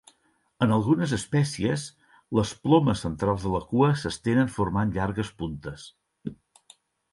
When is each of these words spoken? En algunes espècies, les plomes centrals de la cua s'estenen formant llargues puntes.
En 0.65 0.71
algunes 0.77 1.11
espècies, 1.17 1.83
les 2.39 2.55
plomes 2.63 3.05
centrals 3.07 3.45
de 3.49 3.53
la 3.57 3.63
cua 3.75 3.93
s'estenen 4.05 4.53
formant 4.57 4.97
llargues 4.99 5.33
puntes. 5.45 5.89